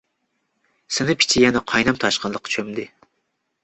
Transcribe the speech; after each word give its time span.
سىنىپ 0.97 1.27
ئىچى 1.27 1.45
يەنە 1.45 1.63
قاينام-تاشقىنلىققا 1.75 2.59
چۆمدى. 2.59 2.93